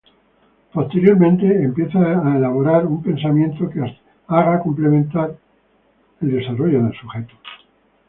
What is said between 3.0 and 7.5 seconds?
pensamiento que haga complementar el desarrollo del sujeto.